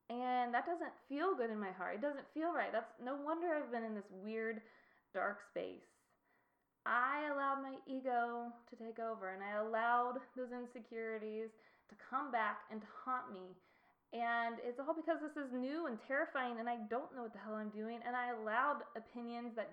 And 0.10 0.54
that 0.54 0.66
doesn't 0.66 0.96
feel 1.08 1.36
good 1.36 1.52
in 1.52 1.60
my 1.60 1.72
heart. 1.72 1.96
It 1.96 2.02
doesn't 2.02 2.26
feel 2.34 2.52
right. 2.52 2.72
That's 2.72 2.90
no 3.04 3.16
wonder 3.24 3.48
I've 3.54 3.72
been 3.72 3.84
in 3.84 3.94
this 3.94 4.10
weird 4.24 4.62
dark 5.14 5.40
space. 5.52 5.86
I 6.86 7.30
allowed 7.50 7.64
my 7.64 7.76
ego 7.88 8.54
to 8.70 8.76
take 8.76 9.00
over 9.00 9.34
and 9.34 9.42
I 9.44 9.60
allowed 9.60 10.22
those 10.38 10.54
insecurities 10.54 11.50
to 11.90 11.96
come 11.98 12.32
back 12.32 12.62
and 12.72 12.82
to 12.82 12.88
haunt 13.06 13.34
me. 13.34 13.58
And 14.14 14.58
it's 14.66 14.80
all 14.80 14.94
because 14.94 15.18
this 15.22 15.38
is 15.38 15.54
new 15.54 15.88
and 15.88 15.98
terrifying 16.08 16.60
and 16.60 16.70
I 16.70 16.78
don't 16.90 17.14
know 17.16 17.24
what 17.24 17.34
the 17.34 17.40
hell 17.40 17.56
I'm 17.56 17.70
doing. 17.70 18.00
And 18.06 18.16
I 18.16 18.34
allowed 18.34 18.82
opinions 18.96 19.54
that 19.56 19.70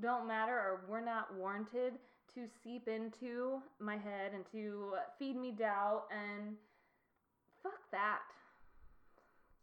don't 0.00 0.26
matter 0.26 0.54
or 0.54 0.82
were 0.88 1.00
not 1.00 1.34
warranted 1.34 1.94
to 2.34 2.46
seep 2.62 2.86
into 2.86 3.62
my 3.78 3.96
head 3.96 4.32
and 4.34 4.44
to 4.52 4.94
feed 5.18 5.36
me 5.36 5.50
doubt. 5.50 6.04
And 6.10 6.54
fuck 7.62 7.78
that. 7.92 8.26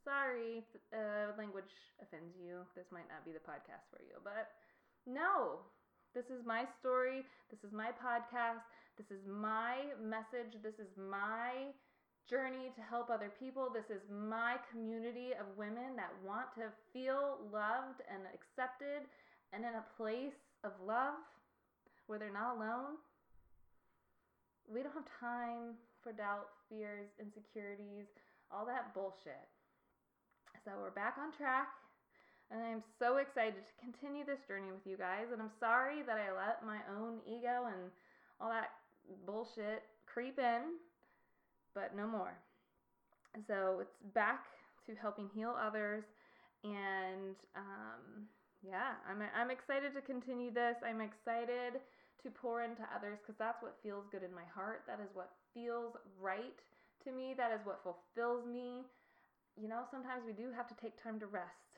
Sorry 0.04 0.64
uh, 0.92 1.32
language 1.38 1.72
offends 2.02 2.36
you. 2.36 2.60
This 2.76 2.88
might 2.92 3.08
not 3.08 3.24
be 3.24 3.32
the 3.32 3.44
podcast 3.44 3.88
for 3.88 4.04
you. 4.04 4.20
But 4.24 4.52
no, 5.08 5.64
this 6.14 6.30
is 6.30 6.46
my 6.46 6.66
story. 6.80 7.26
This 7.50 7.66
is 7.66 7.74
my 7.74 7.90
podcast. 7.90 8.62
This 8.98 9.10
is 9.10 9.26
my 9.26 9.98
message. 9.98 10.62
This 10.62 10.78
is 10.78 10.94
my 10.94 11.74
journey 12.30 12.70
to 12.76 12.82
help 12.82 13.10
other 13.10 13.34
people. 13.42 13.74
This 13.74 13.90
is 13.90 14.02
my 14.08 14.62
community 14.70 15.34
of 15.34 15.58
women 15.58 15.98
that 15.98 16.14
want 16.22 16.54
to 16.56 16.70
feel 16.94 17.42
loved 17.52 18.06
and 18.06 18.30
accepted 18.30 19.10
and 19.52 19.66
in 19.66 19.74
a 19.74 19.86
place 19.98 20.38
of 20.64 20.72
love 20.86 21.18
where 22.06 22.20
they're 22.20 22.34
not 22.34 22.58
alone. 22.58 23.02
We 24.70 24.86
don't 24.86 24.94
have 24.94 25.10
time 25.20 25.82
for 26.02 26.14
doubt, 26.14 26.48
fears, 26.70 27.10
insecurities, 27.20 28.08
all 28.52 28.66
that 28.66 28.94
bullshit. 28.94 29.50
So 30.64 30.72
we're 30.80 30.96
back 30.96 31.18
on 31.20 31.34
track. 31.36 31.68
And 32.54 32.62
I'm 32.62 32.84
so 33.00 33.18
excited 33.18 33.66
to 33.66 33.74
continue 33.82 34.24
this 34.24 34.38
journey 34.48 34.70
with 34.70 34.86
you 34.86 34.96
guys. 34.96 35.34
And 35.34 35.42
I'm 35.42 35.50
sorry 35.60 36.06
that 36.06 36.22
I 36.22 36.30
let 36.30 36.62
my 36.62 36.78
own 36.86 37.18
ego 37.26 37.66
and 37.66 37.90
all 38.40 38.50
that 38.50 38.70
bullshit 39.26 39.82
creep 40.06 40.38
in, 40.38 40.78
but 41.74 41.98
no 41.98 42.06
more. 42.06 42.38
So 43.48 43.80
it's 43.82 43.98
back 44.14 44.46
to 44.86 44.94
helping 44.94 45.30
heal 45.34 45.58
others. 45.58 46.04
And 46.64 47.34
um, 47.58 48.30
yeah, 48.62 49.02
I'm, 49.10 49.18
I'm 49.34 49.50
excited 49.50 49.96
to 49.96 50.02
continue 50.02 50.54
this. 50.54 50.78
I'm 50.86 51.02
excited 51.02 51.82
to 52.22 52.30
pour 52.30 52.62
into 52.62 52.86
others 52.96 53.18
because 53.18 53.36
that's 53.40 53.64
what 53.64 53.82
feels 53.82 54.06
good 54.12 54.22
in 54.22 54.30
my 54.30 54.46
heart. 54.54 54.84
That 54.86 55.02
is 55.02 55.10
what 55.16 55.32
feels 55.56 55.98
right 56.22 56.62
to 57.04 57.12
me. 57.12 57.34
That 57.36 57.52
is 57.52 57.66
what 57.66 57.82
fulfills 57.82 58.46
me. 58.46 58.86
You 59.58 59.68
know, 59.68 59.90
sometimes 59.90 60.22
we 60.22 60.34
do 60.34 60.54
have 60.56 60.70
to 60.70 60.78
take 60.78 61.02
time 61.02 61.20
to 61.20 61.26
rest 61.26 61.73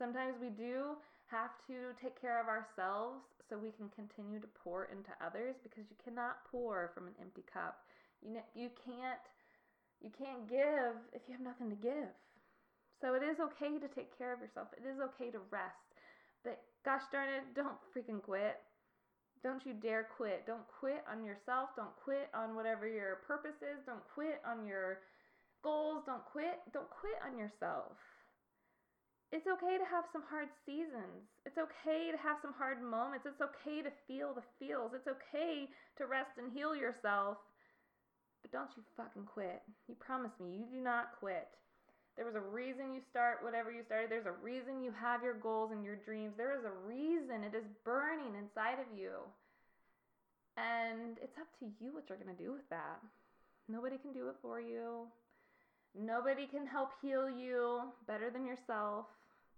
Sometimes 0.00 0.40
we 0.40 0.48
do 0.48 0.96
have 1.28 1.52
to 1.68 1.92
take 2.00 2.16
care 2.16 2.40
of 2.40 2.48
ourselves 2.48 3.20
so 3.44 3.60
we 3.60 3.68
can 3.76 3.92
continue 3.92 4.40
to 4.40 4.48
pour 4.56 4.88
into 4.88 5.12
others 5.20 5.60
because 5.60 5.84
you 5.92 5.96
cannot 6.00 6.40
pour 6.48 6.88
from 6.96 7.04
an 7.04 7.12
empty 7.20 7.44
cup. 7.44 7.84
You 8.24 8.40
you 8.56 8.72
can't 8.80 9.20
you 10.00 10.08
can't 10.08 10.48
give 10.48 10.96
if 11.12 11.28
you 11.28 11.36
have 11.36 11.44
nothing 11.44 11.68
to 11.68 11.76
give. 11.76 12.16
So 13.04 13.12
it 13.12 13.20
is 13.20 13.44
okay 13.52 13.76
to 13.76 13.92
take 13.92 14.16
care 14.16 14.32
of 14.32 14.40
yourself. 14.40 14.72
It 14.72 14.88
is 14.88 14.96
okay 15.12 15.28
to 15.36 15.44
rest. 15.52 15.84
But 16.48 16.64
gosh 16.80 17.04
darn 17.12 17.28
it, 17.28 17.52
don't 17.52 17.76
freaking 17.92 18.24
quit. 18.24 18.56
Don't 19.44 19.60
you 19.68 19.76
dare 19.76 20.08
quit. 20.16 20.48
Don't 20.48 20.64
quit 20.80 21.04
on 21.04 21.28
yourself. 21.28 21.76
Don't 21.76 21.96
quit 22.00 22.32
on 22.32 22.56
whatever 22.56 22.88
your 22.88 23.20
purpose 23.28 23.60
is. 23.60 23.84
Don't 23.84 24.04
quit 24.16 24.40
on 24.48 24.64
your 24.64 25.04
goals. 25.60 26.08
Don't 26.08 26.24
quit. 26.24 26.64
Don't 26.72 26.88
quit 26.88 27.20
on 27.20 27.36
yourself 27.36 28.00
it's 29.30 29.46
okay 29.46 29.78
to 29.78 29.86
have 29.86 30.10
some 30.10 30.26
hard 30.26 30.50
seasons. 30.66 31.22
It's 31.46 31.58
okay 31.58 32.10
to 32.10 32.18
have 32.18 32.42
some 32.42 32.50
hard 32.50 32.82
moments. 32.82 33.26
It's 33.30 33.38
okay 33.38 33.78
to 33.78 33.94
feel 34.10 34.34
the 34.34 34.42
feels. 34.58 34.90
It's 34.90 35.06
okay 35.06 35.70
to 35.98 36.10
rest 36.10 36.34
and 36.34 36.50
heal 36.50 36.74
yourself. 36.74 37.38
But 38.42 38.50
don't 38.50 38.74
you 38.74 38.82
fucking 38.96 39.30
quit. 39.30 39.62
You 39.86 39.94
promise 39.94 40.34
me, 40.42 40.58
you 40.58 40.66
do 40.66 40.82
not 40.82 41.14
quit. 41.22 41.46
There 42.16 42.26
was 42.26 42.34
a 42.34 42.42
reason 42.42 42.90
you 42.92 43.00
start 43.06 43.38
whatever 43.46 43.70
you 43.70 43.86
started. 43.86 44.10
There's 44.10 44.26
a 44.26 44.42
reason 44.42 44.82
you 44.82 44.90
have 44.98 45.22
your 45.22 45.38
goals 45.38 45.70
and 45.70 45.84
your 45.86 45.96
dreams. 45.96 46.34
There 46.36 46.58
is 46.58 46.66
a 46.66 46.74
reason 46.82 47.46
it 47.46 47.54
is 47.54 47.64
burning 47.84 48.34
inside 48.34 48.82
of 48.82 48.90
you. 48.90 49.22
And 50.58 51.22
it's 51.22 51.38
up 51.38 51.48
to 51.62 51.70
you 51.78 51.94
what 51.94 52.10
you're 52.10 52.18
going 52.18 52.34
to 52.34 52.42
do 52.42 52.50
with 52.52 52.68
that. 52.68 52.98
Nobody 53.70 53.96
can 53.96 54.12
do 54.12 54.28
it 54.28 54.36
for 54.42 54.60
you. 54.60 55.06
Nobody 55.94 56.46
can 56.46 56.66
help 56.66 56.90
heal 57.00 57.30
you 57.30 57.94
better 58.06 58.30
than 58.30 58.44
yourself. 58.44 59.06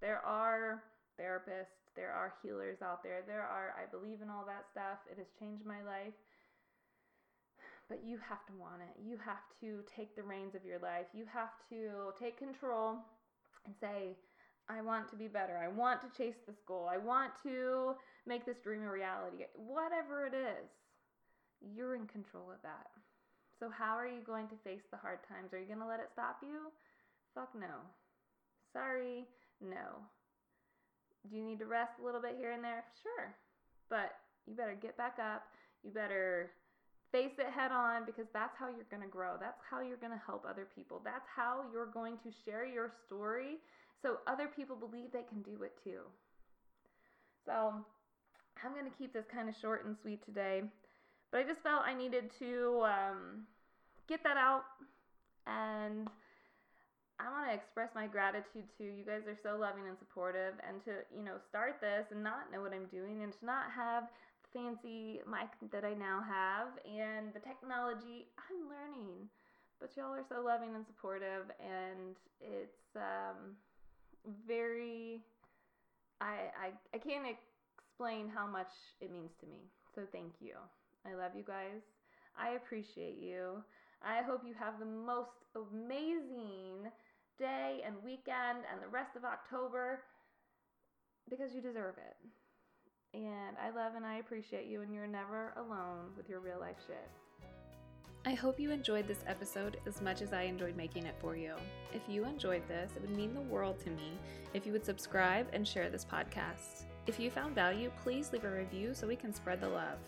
There 0.02 0.18
are 0.26 0.82
therapists, 1.14 1.78
there 1.94 2.10
are 2.10 2.34
healers 2.42 2.82
out 2.82 3.02
there. 3.02 3.22
There 3.24 3.46
are, 3.46 3.72
I 3.78 3.86
believe 3.86 4.20
in 4.20 4.28
all 4.28 4.44
that 4.46 4.66
stuff. 4.70 4.98
It 5.10 5.16
has 5.16 5.30
changed 5.38 5.64
my 5.64 5.82
life. 5.86 6.18
But 7.88 8.02
you 8.04 8.18
have 8.18 8.44
to 8.46 8.52
want 8.58 8.82
it. 8.82 8.98
You 8.98 9.16
have 9.24 9.46
to 9.60 9.86
take 9.86 10.16
the 10.16 10.22
reins 10.22 10.54
of 10.54 10.64
your 10.64 10.80
life. 10.80 11.06
You 11.14 11.24
have 11.32 11.54
to 11.70 12.10
take 12.18 12.36
control 12.36 12.98
and 13.64 13.74
say, 13.80 14.18
I 14.68 14.82
want 14.82 15.08
to 15.10 15.16
be 15.16 15.28
better. 15.28 15.54
I 15.58 15.68
want 15.68 16.00
to 16.02 16.10
chase 16.16 16.40
this 16.46 16.58
goal. 16.66 16.88
I 16.90 16.98
want 16.98 17.32
to 17.44 17.94
make 18.26 18.46
this 18.46 18.58
dream 18.58 18.82
a 18.82 18.90
reality. 18.90 19.44
Whatever 19.54 20.26
it 20.26 20.34
is, 20.34 20.66
you're 21.60 21.94
in 21.94 22.06
control 22.06 22.50
of 22.50 22.62
that. 22.62 22.90
So, 23.58 23.70
how 23.70 23.94
are 23.94 24.08
you 24.08 24.22
going 24.26 24.48
to 24.48 24.56
face 24.64 24.82
the 24.90 24.96
hard 24.96 25.18
times? 25.28 25.52
Are 25.52 25.60
you 25.60 25.66
going 25.66 25.78
to 25.78 25.86
let 25.86 26.00
it 26.00 26.10
stop 26.12 26.38
you? 26.42 26.72
Fuck 27.34 27.54
no. 27.54 27.86
Sorry, 28.72 29.26
no. 29.62 30.02
Do 31.30 31.36
you 31.36 31.44
need 31.44 31.58
to 31.60 31.66
rest 31.66 31.92
a 32.00 32.04
little 32.04 32.20
bit 32.20 32.36
here 32.38 32.52
and 32.52 32.64
there? 32.64 32.84
Sure. 33.02 33.34
But 33.88 34.12
you 34.46 34.54
better 34.54 34.74
get 34.74 34.96
back 34.96 35.18
up. 35.22 35.44
You 35.82 35.90
better 35.90 36.50
face 37.12 37.32
it 37.38 37.52
head 37.52 37.70
on 37.70 38.04
because 38.06 38.26
that's 38.32 38.56
how 38.58 38.68
you're 38.68 38.88
going 38.90 39.02
to 39.02 39.08
grow. 39.08 39.36
That's 39.38 39.60
how 39.70 39.80
you're 39.80 40.00
going 40.00 40.12
to 40.12 40.24
help 40.26 40.44
other 40.48 40.66
people. 40.74 41.00
That's 41.04 41.28
how 41.28 41.64
you're 41.72 41.90
going 41.92 42.16
to 42.24 42.30
share 42.44 42.66
your 42.66 42.90
story 43.06 43.58
so 44.00 44.16
other 44.26 44.48
people 44.48 44.74
believe 44.74 45.12
they 45.12 45.28
can 45.28 45.42
do 45.42 45.62
it 45.62 45.72
too. 45.84 46.00
So 47.44 47.74
I'm 48.64 48.72
going 48.72 48.90
to 48.90 48.98
keep 48.98 49.12
this 49.12 49.26
kind 49.32 49.48
of 49.48 49.54
short 49.60 49.84
and 49.84 49.96
sweet 50.00 50.24
today, 50.24 50.62
but 51.30 51.40
I 51.40 51.44
just 51.44 51.62
felt 51.62 51.82
I 51.84 51.94
needed 51.94 52.30
to 52.38 52.82
um, 52.84 53.46
get 54.08 54.22
that 54.24 54.36
out 54.36 54.64
and 55.46 56.08
I 57.20 57.30
want 57.30 57.48
to 57.48 57.54
express 57.54 57.90
my 57.94 58.06
gratitude 58.06 58.66
to 58.78 58.84
you 58.84 59.04
guys 59.04 59.28
are 59.28 59.38
so 59.42 59.56
loving 59.56 59.86
and 59.88 59.98
supportive 59.98 60.54
and 60.66 60.82
to, 60.84 61.04
you 61.14 61.24
know, 61.24 61.36
start 61.48 61.78
this 61.80 62.06
and 62.10 62.22
not 62.22 62.50
know 62.52 62.60
what 62.60 62.72
I'm 62.72 62.86
doing 62.86 63.22
and 63.22 63.32
to 63.32 63.44
not 63.46 63.70
have 63.74 64.04
the 64.42 64.48
fancy 64.52 65.20
mic 65.28 65.52
that 65.70 65.84
I 65.84 65.94
now 65.94 66.20
have 66.24 66.74
and 66.84 67.32
the 67.34 67.40
technology 67.40 68.26
I'm 68.38 68.66
learning. 68.68 69.28
But 69.80 69.96
y'all 69.96 70.14
are 70.14 70.26
so 70.28 70.42
loving 70.42 70.74
and 70.74 70.86
supportive 70.86 71.50
and 71.60 72.16
it's 72.40 72.96
um, 72.96 73.56
very 74.46 75.20
I, 76.20 76.50
I 76.54 76.68
I 76.94 76.98
can't 76.98 77.26
explain 77.26 78.28
how 78.28 78.46
much 78.46 78.70
it 79.00 79.12
means 79.12 79.30
to 79.40 79.46
me. 79.46 79.58
So 79.94 80.02
thank 80.12 80.32
you. 80.40 80.54
I 81.06 81.14
love 81.14 81.32
you 81.36 81.42
guys. 81.42 81.82
I 82.38 82.50
appreciate 82.50 83.18
you. 83.18 83.62
I 84.04 84.22
hope 84.22 84.42
you 84.46 84.54
have 84.58 84.78
the 84.78 84.86
most 84.86 85.30
amazing 85.54 86.90
day 87.38 87.80
and 87.86 87.96
weekend 88.04 88.64
and 88.70 88.82
the 88.82 88.88
rest 88.88 89.16
of 89.16 89.24
October 89.24 90.00
because 91.28 91.54
you 91.54 91.60
deserve 91.60 91.94
it. 91.98 92.16
And 93.14 93.56
I 93.62 93.70
love 93.70 93.94
and 93.94 94.06
I 94.06 94.16
appreciate 94.16 94.66
you, 94.66 94.80
and 94.80 94.92
you're 94.92 95.06
never 95.06 95.52
alone 95.56 96.12
with 96.16 96.28
your 96.28 96.40
real 96.40 96.58
life 96.58 96.76
shit. 96.86 97.10
I 98.24 98.34
hope 98.34 98.60
you 98.60 98.70
enjoyed 98.70 99.08
this 99.08 99.24
episode 99.26 99.78
as 99.86 100.00
much 100.00 100.22
as 100.22 100.32
I 100.32 100.42
enjoyed 100.42 100.76
making 100.76 101.06
it 101.06 101.16
for 101.20 101.36
you. 101.36 101.54
If 101.92 102.02
you 102.08 102.24
enjoyed 102.24 102.66
this, 102.68 102.92
it 102.94 103.02
would 103.02 103.16
mean 103.16 103.34
the 103.34 103.40
world 103.40 103.80
to 103.80 103.90
me 103.90 104.12
if 104.54 104.64
you 104.64 104.72
would 104.72 104.86
subscribe 104.86 105.48
and 105.52 105.66
share 105.66 105.90
this 105.90 106.04
podcast. 106.04 106.84
If 107.06 107.18
you 107.18 107.30
found 107.30 107.54
value, 107.54 107.90
please 108.02 108.32
leave 108.32 108.44
a 108.44 108.50
review 108.50 108.94
so 108.94 109.08
we 109.08 109.16
can 109.16 109.34
spread 109.34 109.60
the 109.60 109.68
love. 109.68 109.98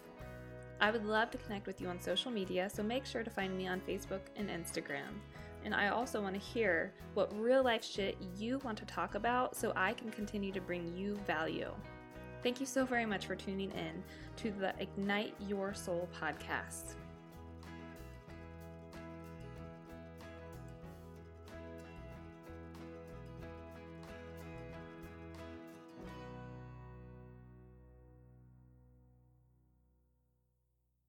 I 0.80 0.90
would 0.90 1.04
love 1.04 1.30
to 1.30 1.38
connect 1.38 1.66
with 1.66 1.80
you 1.80 1.88
on 1.88 2.00
social 2.00 2.30
media, 2.30 2.68
so 2.68 2.82
make 2.82 3.06
sure 3.06 3.22
to 3.22 3.30
find 3.30 3.56
me 3.56 3.66
on 3.66 3.80
Facebook 3.80 4.20
and 4.36 4.48
Instagram. 4.48 5.20
And 5.64 5.74
I 5.74 5.88
also 5.88 6.20
want 6.20 6.34
to 6.34 6.40
hear 6.40 6.92
what 7.14 7.32
real 7.40 7.62
life 7.62 7.84
shit 7.84 8.16
you 8.36 8.58
want 8.64 8.76
to 8.78 8.84
talk 8.84 9.14
about 9.14 9.56
so 9.56 9.72
I 9.74 9.94
can 9.94 10.10
continue 10.10 10.52
to 10.52 10.60
bring 10.60 10.94
you 10.94 11.16
value. 11.26 11.70
Thank 12.42 12.60
you 12.60 12.66
so 12.66 12.84
very 12.84 13.06
much 13.06 13.26
for 13.26 13.34
tuning 13.34 13.70
in 13.70 14.02
to 14.36 14.50
the 14.50 14.74
Ignite 14.78 15.34
Your 15.40 15.72
Soul 15.72 16.08
podcast. 16.20 16.96